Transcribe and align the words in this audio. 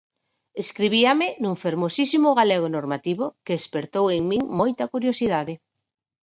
Escribíame 0.63 1.27
nun 1.41 1.55
fermosísimo 1.63 2.29
galego 2.39 2.67
normativo 2.77 3.25
que 3.45 3.53
espertou 3.61 4.05
en 4.15 4.23
min 4.31 4.41
moita 4.59 4.83
curiosidade. 4.93 5.53